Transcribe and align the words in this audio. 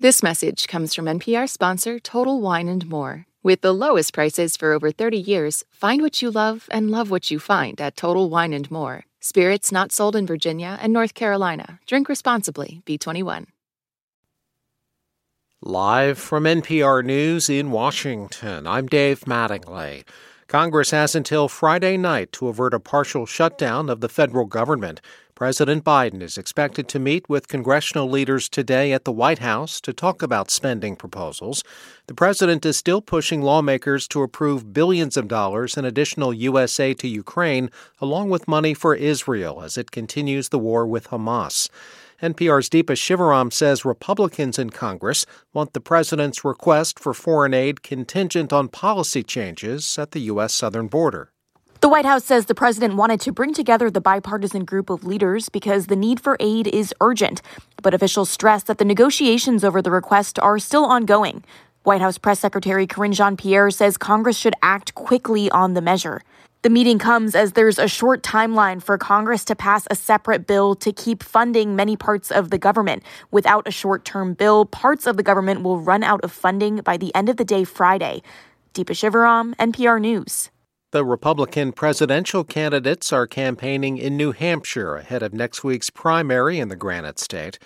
This 0.00 0.22
message 0.22 0.68
comes 0.68 0.94
from 0.94 1.06
NPR 1.06 1.48
sponsor 1.48 1.98
Total 1.98 2.40
Wine 2.40 2.68
and 2.68 2.88
More. 2.88 3.26
With 3.42 3.62
the 3.62 3.74
lowest 3.74 4.14
prices 4.14 4.56
for 4.56 4.72
over 4.72 4.92
30 4.92 5.18
years, 5.18 5.64
find 5.72 6.02
what 6.02 6.22
you 6.22 6.30
love 6.30 6.68
and 6.70 6.88
love 6.88 7.10
what 7.10 7.32
you 7.32 7.40
find 7.40 7.80
at 7.80 7.96
Total 7.96 8.30
Wine 8.30 8.52
and 8.52 8.70
More. 8.70 9.06
Spirits 9.18 9.72
not 9.72 9.90
sold 9.90 10.14
in 10.14 10.24
Virginia 10.24 10.78
and 10.80 10.92
North 10.92 11.14
Carolina. 11.14 11.80
Drink 11.84 12.08
responsibly. 12.08 12.80
B21. 12.86 13.46
Live 15.62 16.16
from 16.16 16.44
NPR 16.44 17.04
News 17.04 17.50
in 17.50 17.72
Washington, 17.72 18.68
I'm 18.68 18.86
Dave 18.86 19.22
Mattingly. 19.22 20.04
Congress 20.46 20.92
has 20.92 21.14
until 21.14 21.48
Friday 21.48 21.96
night 21.96 22.32
to 22.32 22.46
avert 22.46 22.72
a 22.72 22.80
partial 22.80 23.26
shutdown 23.26 23.90
of 23.90 24.00
the 24.00 24.08
federal 24.08 24.46
government. 24.46 25.00
President 25.38 25.84
Biden 25.84 26.20
is 26.20 26.36
expected 26.36 26.88
to 26.88 26.98
meet 26.98 27.28
with 27.28 27.46
congressional 27.46 28.10
leaders 28.10 28.48
today 28.48 28.92
at 28.92 29.04
the 29.04 29.12
White 29.12 29.38
House 29.38 29.80
to 29.82 29.92
talk 29.92 30.20
about 30.20 30.50
spending 30.50 30.96
proposals. 30.96 31.62
The 32.08 32.14
president 32.14 32.66
is 32.66 32.76
still 32.76 33.00
pushing 33.00 33.40
lawmakers 33.40 34.08
to 34.08 34.24
approve 34.24 34.72
billions 34.72 35.16
of 35.16 35.28
dollars 35.28 35.76
in 35.76 35.84
additional 35.84 36.34
USA 36.34 36.92
to 36.94 37.06
Ukraine, 37.06 37.70
along 38.00 38.30
with 38.30 38.48
money 38.48 38.74
for 38.74 38.96
Israel 38.96 39.62
as 39.62 39.78
it 39.78 39.92
continues 39.92 40.48
the 40.48 40.58
war 40.58 40.84
with 40.84 41.10
Hamas. 41.10 41.70
NPR's 42.20 42.68
Deepa 42.68 42.96
Shivaram 42.96 43.52
says 43.52 43.84
Republicans 43.84 44.58
in 44.58 44.70
Congress 44.70 45.24
want 45.54 45.72
the 45.72 45.80
president's 45.80 46.44
request 46.44 46.98
for 46.98 47.14
foreign 47.14 47.54
aid 47.54 47.84
contingent 47.84 48.52
on 48.52 48.66
policy 48.66 49.22
changes 49.22 49.96
at 50.00 50.10
the 50.10 50.22
U.S. 50.32 50.52
southern 50.52 50.88
border. 50.88 51.30
The 51.80 51.88
White 51.88 52.06
House 52.06 52.24
says 52.24 52.46
the 52.46 52.56
president 52.56 52.96
wanted 52.96 53.20
to 53.20 53.30
bring 53.30 53.54
together 53.54 53.88
the 53.88 54.00
bipartisan 54.00 54.64
group 54.64 54.90
of 54.90 55.04
leaders 55.04 55.48
because 55.48 55.86
the 55.86 55.94
need 55.94 56.18
for 56.18 56.36
aid 56.40 56.66
is 56.66 56.92
urgent. 57.00 57.40
But 57.80 57.94
officials 57.94 58.30
stress 58.30 58.64
that 58.64 58.78
the 58.78 58.84
negotiations 58.84 59.62
over 59.62 59.80
the 59.80 59.92
request 59.92 60.40
are 60.40 60.58
still 60.58 60.84
ongoing. 60.84 61.44
White 61.84 62.00
House 62.00 62.18
Press 62.18 62.40
Secretary 62.40 62.88
Karine 62.88 63.12
Jean 63.12 63.36
Pierre 63.36 63.70
says 63.70 63.96
Congress 63.96 64.36
should 64.36 64.54
act 64.60 64.96
quickly 64.96 65.48
on 65.52 65.74
the 65.74 65.80
measure. 65.80 66.22
The 66.62 66.70
meeting 66.70 66.98
comes 66.98 67.36
as 67.36 67.52
there's 67.52 67.78
a 67.78 67.86
short 67.86 68.24
timeline 68.24 68.82
for 68.82 68.98
Congress 68.98 69.44
to 69.44 69.54
pass 69.54 69.86
a 69.88 69.94
separate 69.94 70.48
bill 70.48 70.74
to 70.74 70.92
keep 70.92 71.22
funding 71.22 71.76
many 71.76 71.96
parts 71.96 72.32
of 72.32 72.50
the 72.50 72.58
government. 72.58 73.04
Without 73.30 73.68
a 73.68 73.70
short 73.70 74.04
term 74.04 74.34
bill, 74.34 74.64
parts 74.64 75.06
of 75.06 75.16
the 75.16 75.22
government 75.22 75.62
will 75.62 75.78
run 75.78 76.02
out 76.02 76.24
of 76.24 76.32
funding 76.32 76.78
by 76.78 76.96
the 76.96 77.14
end 77.14 77.28
of 77.28 77.36
the 77.36 77.44
day 77.44 77.62
Friday. 77.62 78.20
Deepa 78.74 78.90
Shivaram, 78.90 79.54
NPR 79.54 80.00
News. 80.00 80.50
The 80.90 81.04
Republican 81.04 81.72
presidential 81.72 82.44
candidates 82.44 83.12
are 83.12 83.26
campaigning 83.26 83.98
in 83.98 84.16
New 84.16 84.32
Hampshire 84.32 84.96
ahead 84.96 85.22
of 85.22 85.34
next 85.34 85.62
week's 85.62 85.90
primary 85.90 86.58
in 86.58 86.70
the 86.70 86.76
Granite 86.76 87.18
State. 87.18 87.58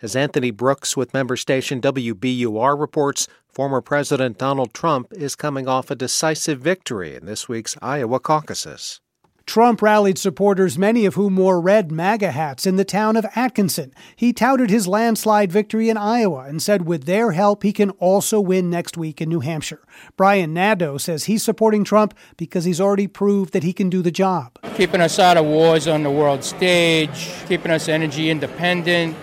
As 0.00 0.16
Anthony 0.16 0.50
Brooks 0.50 0.96
with 0.96 1.12
member 1.12 1.36
station 1.36 1.82
WBUR 1.82 2.80
reports, 2.80 3.28
former 3.46 3.82
President 3.82 4.38
Donald 4.38 4.72
Trump 4.72 5.12
is 5.12 5.36
coming 5.36 5.68
off 5.68 5.90
a 5.90 5.94
decisive 5.94 6.60
victory 6.60 7.14
in 7.14 7.26
this 7.26 7.50
week's 7.50 7.76
Iowa 7.82 8.18
caucuses. 8.18 9.02
Trump 9.46 9.82
rallied 9.82 10.18
supporters, 10.18 10.78
many 10.78 11.06
of 11.06 11.14
whom 11.14 11.36
wore 11.36 11.60
red 11.60 11.90
MAGA 11.90 12.30
hats, 12.30 12.66
in 12.66 12.76
the 12.76 12.84
town 12.84 13.16
of 13.16 13.26
Atkinson. 13.34 13.92
He 14.14 14.32
touted 14.32 14.70
his 14.70 14.86
landslide 14.86 15.50
victory 15.50 15.88
in 15.88 15.96
Iowa 15.96 16.44
and 16.48 16.62
said 16.62 16.86
with 16.86 17.04
their 17.04 17.32
help, 17.32 17.62
he 17.62 17.72
can 17.72 17.90
also 17.90 18.40
win 18.40 18.70
next 18.70 18.96
week 18.96 19.20
in 19.20 19.28
New 19.28 19.40
Hampshire. 19.40 19.82
Brian 20.16 20.54
Nadeau 20.54 20.98
says 20.98 21.24
he's 21.24 21.42
supporting 21.42 21.84
Trump 21.84 22.14
because 22.36 22.64
he's 22.64 22.80
already 22.80 23.06
proved 23.06 23.52
that 23.52 23.62
he 23.62 23.72
can 23.72 23.90
do 23.90 24.02
the 24.02 24.10
job. 24.10 24.58
Keeping 24.76 25.00
us 25.00 25.18
out 25.18 25.36
of 25.36 25.44
wars 25.44 25.88
on 25.88 26.02
the 26.02 26.10
world 26.10 26.44
stage, 26.44 27.32
keeping 27.46 27.70
us 27.70 27.88
energy 27.88 28.30
independent, 28.30 29.16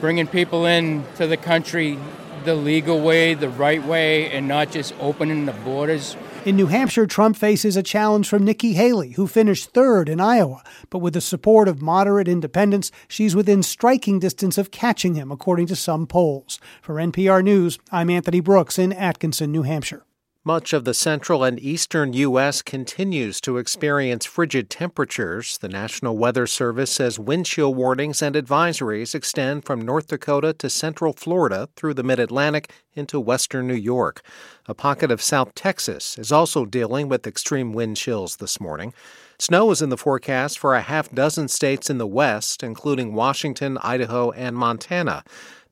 bringing 0.00 0.26
people 0.26 0.66
in 0.66 1.04
to 1.16 1.26
the 1.26 1.36
country 1.36 1.98
the 2.44 2.54
legal 2.54 3.00
way, 3.00 3.34
the 3.34 3.48
right 3.48 3.82
way, 3.84 4.30
and 4.30 4.48
not 4.48 4.70
just 4.70 4.94
opening 5.00 5.46
the 5.46 5.52
borders. 5.52 6.16
In 6.44 6.56
New 6.56 6.66
Hampshire, 6.66 7.06
Trump 7.06 7.36
faces 7.36 7.76
a 7.76 7.84
challenge 7.84 8.28
from 8.28 8.42
Nikki 8.42 8.72
Haley, 8.72 9.12
who 9.12 9.28
finished 9.28 9.70
third 9.70 10.08
in 10.08 10.20
Iowa. 10.20 10.64
But 10.90 10.98
with 10.98 11.14
the 11.14 11.20
support 11.20 11.68
of 11.68 11.80
moderate 11.80 12.26
independents, 12.26 12.90
she's 13.06 13.36
within 13.36 13.62
striking 13.62 14.18
distance 14.18 14.58
of 14.58 14.72
catching 14.72 15.14
him, 15.14 15.30
according 15.30 15.68
to 15.68 15.76
some 15.76 16.04
polls. 16.04 16.58
For 16.80 16.96
NPR 16.96 17.44
News, 17.44 17.78
I'm 17.92 18.10
Anthony 18.10 18.40
Brooks 18.40 18.76
in 18.76 18.92
Atkinson, 18.92 19.52
New 19.52 19.62
Hampshire. 19.62 20.04
Much 20.44 20.72
of 20.72 20.84
the 20.84 20.92
central 20.92 21.44
and 21.44 21.60
eastern 21.60 22.12
U.S. 22.14 22.62
continues 22.62 23.40
to 23.40 23.58
experience 23.58 24.26
frigid 24.26 24.68
temperatures. 24.68 25.56
The 25.58 25.68
National 25.68 26.18
Weather 26.18 26.48
Service 26.48 26.90
says 26.90 27.16
wind 27.16 27.46
chill 27.46 27.72
warnings 27.72 28.20
and 28.20 28.34
advisories 28.34 29.14
extend 29.14 29.64
from 29.64 29.80
North 29.80 30.08
Dakota 30.08 30.52
to 30.54 30.68
central 30.68 31.12
Florida 31.12 31.68
through 31.76 31.94
the 31.94 32.02
mid 32.02 32.18
Atlantic 32.18 32.72
into 32.92 33.20
western 33.20 33.68
New 33.68 33.74
York. 33.74 34.20
A 34.66 34.74
pocket 34.74 35.12
of 35.12 35.22
South 35.22 35.54
Texas 35.54 36.18
is 36.18 36.32
also 36.32 36.64
dealing 36.64 37.08
with 37.08 37.24
extreme 37.24 37.72
wind 37.72 37.96
chills 37.96 38.38
this 38.38 38.60
morning. 38.60 38.92
Snow 39.38 39.70
is 39.70 39.80
in 39.80 39.90
the 39.90 39.96
forecast 39.96 40.58
for 40.58 40.74
a 40.74 40.82
half 40.82 41.08
dozen 41.12 41.46
states 41.46 41.88
in 41.88 41.98
the 41.98 42.06
west, 42.06 42.64
including 42.64 43.14
Washington, 43.14 43.78
Idaho, 43.78 44.32
and 44.32 44.56
Montana. 44.56 45.22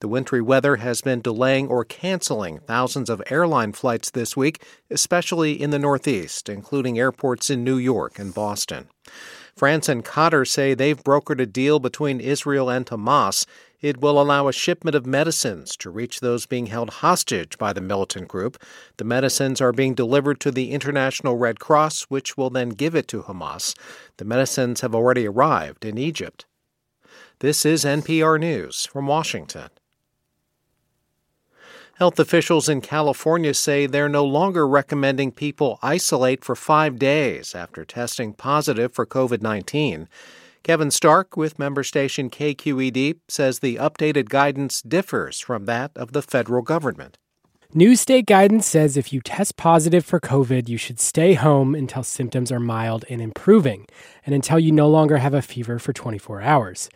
The 0.00 0.08
wintry 0.08 0.40
weather 0.40 0.76
has 0.76 1.02
been 1.02 1.20
delaying 1.20 1.68
or 1.68 1.84
canceling 1.84 2.58
thousands 2.60 3.10
of 3.10 3.22
airline 3.28 3.72
flights 3.72 4.10
this 4.10 4.34
week, 4.34 4.64
especially 4.90 5.60
in 5.60 5.70
the 5.70 5.78
Northeast, 5.78 6.48
including 6.48 6.98
airports 6.98 7.50
in 7.50 7.64
New 7.64 7.76
York 7.76 8.18
and 8.18 8.32
Boston. 8.32 8.88
France 9.54 9.90
and 9.90 10.02
Qatar 10.02 10.48
say 10.48 10.72
they've 10.72 11.04
brokered 11.04 11.38
a 11.38 11.44
deal 11.44 11.80
between 11.80 12.18
Israel 12.18 12.70
and 12.70 12.86
Hamas. 12.86 13.44
It 13.82 14.00
will 14.00 14.18
allow 14.18 14.48
a 14.48 14.54
shipment 14.54 14.94
of 14.94 15.04
medicines 15.04 15.76
to 15.76 15.90
reach 15.90 16.20
those 16.20 16.46
being 16.46 16.66
held 16.66 16.88
hostage 16.88 17.58
by 17.58 17.74
the 17.74 17.82
militant 17.82 18.28
group. 18.28 18.56
The 18.96 19.04
medicines 19.04 19.60
are 19.60 19.72
being 19.72 19.94
delivered 19.94 20.40
to 20.40 20.50
the 20.50 20.70
International 20.70 21.36
Red 21.36 21.60
Cross, 21.60 22.04
which 22.04 22.38
will 22.38 22.48
then 22.48 22.70
give 22.70 22.94
it 22.94 23.06
to 23.08 23.24
Hamas. 23.24 23.76
The 24.16 24.24
medicines 24.24 24.80
have 24.80 24.94
already 24.94 25.28
arrived 25.28 25.84
in 25.84 25.98
Egypt. 25.98 26.46
This 27.40 27.66
is 27.66 27.84
NPR 27.84 28.40
News 28.40 28.86
from 28.86 29.06
Washington. 29.06 29.68
Health 32.00 32.18
officials 32.18 32.66
in 32.66 32.80
California 32.80 33.52
say 33.52 33.84
they're 33.84 34.08
no 34.08 34.24
longer 34.24 34.66
recommending 34.66 35.30
people 35.30 35.78
isolate 35.82 36.42
for 36.42 36.56
five 36.56 36.98
days 36.98 37.54
after 37.54 37.84
testing 37.84 38.32
positive 38.32 38.94
for 38.94 39.04
COVID 39.04 39.42
19. 39.42 40.08
Kevin 40.62 40.90
Stark 40.90 41.36
with 41.36 41.58
member 41.58 41.84
station 41.84 42.30
KQED 42.30 43.18
says 43.28 43.58
the 43.58 43.76
updated 43.76 44.30
guidance 44.30 44.80
differs 44.80 45.40
from 45.40 45.66
that 45.66 45.90
of 45.94 46.12
the 46.12 46.22
federal 46.22 46.62
government. 46.62 47.18
New 47.74 47.94
state 47.94 48.24
guidance 48.24 48.66
says 48.66 48.96
if 48.96 49.12
you 49.12 49.20
test 49.20 49.58
positive 49.58 50.02
for 50.02 50.20
COVID, 50.20 50.70
you 50.70 50.78
should 50.78 50.98
stay 50.98 51.34
home 51.34 51.74
until 51.74 52.02
symptoms 52.02 52.50
are 52.50 52.58
mild 52.58 53.04
and 53.10 53.20
improving, 53.20 53.84
and 54.24 54.34
until 54.34 54.58
you 54.58 54.72
no 54.72 54.88
longer 54.88 55.18
have 55.18 55.34
a 55.34 55.42
fever 55.42 55.78
for 55.78 55.92
24 55.92 56.40
hours. 56.40 56.88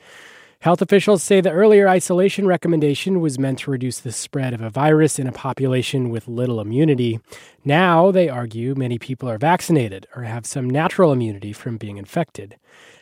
Health 0.64 0.80
officials 0.80 1.22
say 1.22 1.42
the 1.42 1.50
earlier 1.50 1.86
isolation 1.86 2.47
recommendation 2.47 3.20
was 3.20 3.38
meant 3.38 3.58
to 3.58 3.70
reduce 3.70 4.00
the 4.00 4.10
spread 4.10 4.54
of 4.54 4.62
a 4.62 4.70
virus 4.70 5.19
in 5.19 5.26
a 5.26 5.30
population 5.30 6.08
with 6.08 6.26
little 6.26 6.58
immunity. 6.58 7.20
Now, 7.66 8.10
they 8.10 8.30
argue, 8.30 8.74
many 8.74 8.98
people 8.98 9.28
are 9.28 9.36
vaccinated 9.36 10.06
or 10.16 10.22
have 10.22 10.47
some 10.47 10.70
natural 10.70 11.12
immunity 11.12 11.53
from 11.53 11.76
being 11.76 11.98
infected. 11.98 12.56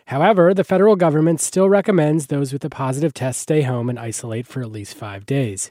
However, 0.06 0.52
the 0.52 0.64
federal 0.64 0.96
government 0.96 1.40
still 1.40 1.68
recommends 1.68 2.26
those 2.26 2.52
with 2.52 2.64
a 2.64 2.68
positive 2.68 3.14
test 3.14 3.38
stay 3.38 3.62
home 3.62 3.88
and 3.88 3.96
isolate 3.96 4.48
for 4.48 4.60
at 4.60 4.72
least 4.72 4.96
five 4.96 5.24
days. 5.24 5.70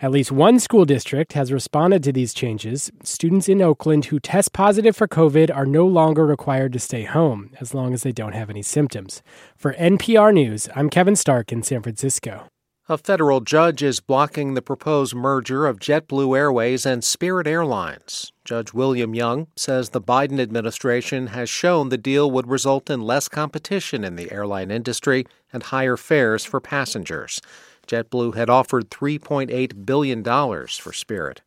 At 0.00 0.12
least 0.12 0.30
one 0.30 0.60
school 0.60 0.84
district 0.84 1.32
has 1.32 1.52
responded 1.52 2.04
to 2.04 2.12
these 2.12 2.32
changes. 2.32 2.92
Students 3.02 3.48
in 3.48 3.60
Oakland 3.60 4.04
who 4.04 4.20
test 4.20 4.52
positive 4.52 4.94
for 4.94 5.08
COVID 5.08 5.52
are 5.52 5.66
no 5.66 5.84
longer 5.88 6.24
required 6.24 6.72
to 6.74 6.78
stay 6.78 7.02
home 7.02 7.50
as 7.60 7.74
long 7.74 7.92
as 7.92 8.04
they 8.04 8.12
don't 8.12 8.32
have 8.32 8.48
any 8.48 8.62
symptoms. 8.62 9.24
For 9.56 9.74
NPR 9.74 10.32
News, 10.32 10.68
I'm 10.76 10.88
Kevin 10.88 11.16
Stark 11.16 11.50
in 11.50 11.64
San 11.64 11.82
Francisco. 11.82 12.46
A 12.88 12.96
federal 12.96 13.40
judge 13.40 13.82
is 13.82 13.98
blocking 13.98 14.54
the 14.54 14.62
proposed 14.62 15.16
merger 15.16 15.66
of 15.66 15.80
JetBlue 15.80 16.38
Airways 16.38 16.86
and 16.86 17.02
Spirit 17.02 17.48
Airlines. 17.48 18.32
Judge 18.44 18.72
William 18.72 19.16
Young 19.16 19.48
says 19.56 19.90
the 19.90 20.00
Biden 20.00 20.40
administration 20.40 21.26
has 21.26 21.50
shown 21.50 21.88
the 21.88 21.98
deal 21.98 22.30
would 22.30 22.46
result 22.46 22.88
in 22.88 23.02
less 23.02 23.26
competition 23.26 24.04
in 24.04 24.14
the 24.14 24.30
airline 24.30 24.70
industry 24.70 25.26
and 25.52 25.64
higher 25.64 25.96
fares 25.96 26.44
for 26.44 26.60
passengers. 26.60 27.40
JetBlue 27.88 28.36
had 28.36 28.50
offered 28.50 28.90
$3.8 28.90 29.84
billion 29.84 30.22
for 30.22 30.92
Spirit. 30.92 31.42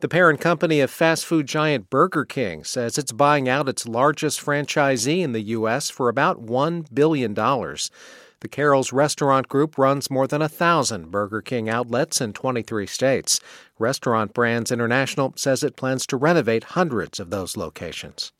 The 0.00 0.08
parent 0.08 0.40
company 0.40 0.80
of 0.80 0.90
fast 0.90 1.26
food 1.26 1.46
giant 1.46 1.90
Burger 1.90 2.24
King 2.24 2.64
says 2.64 2.96
it's 2.96 3.12
buying 3.12 3.48
out 3.48 3.68
its 3.68 3.86
largest 3.86 4.40
franchisee 4.40 5.20
in 5.20 5.32
the 5.32 5.42
U.S. 5.42 5.90
for 5.90 6.08
about 6.08 6.44
$1 6.44 6.86
billion. 6.94 7.34
The 7.34 8.48
Carrols 8.48 8.92
Restaurant 8.92 9.48
Group 9.48 9.76
runs 9.76 10.10
more 10.10 10.26
than 10.26 10.40
a 10.40 10.48
thousand 10.48 11.10
Burger 11.10 11.42
King 11.42 11.68
outlets 11.68 12.22
in 12.22 12.32
23 12.32 12.86
states. 12.86 13.40
Restaurant 13.78 14.32
Brands 14.32 14.72
International 14.72 15.34
says 15.36 15.62
it 15.62 15.76
plans 15.76 16.06
to 16.06 16.16
renovate 16.16 16.64
hundreds 16.64 17.20
of 17.20 17.28
those 17.28 17.58
locations. 17.58 18.32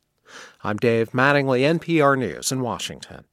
I'm 0.63 0.77
Dave 0.77 1.11
Mattingly, 1.11 1.61
NPR 1.61 2.17
News 2.17 2.51
in 2.51 2.61
Washington. 2.61 3.25